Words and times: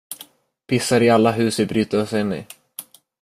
Pissar 0.71 0.99
i 1.07 1.11
alla 1.17 1.31
hus 1.35 1.59
vi 1.59 1.65
bryter 1.73 2.01
oss 2.05 2.13
in 2.23 2.33
i. 2.39 2.43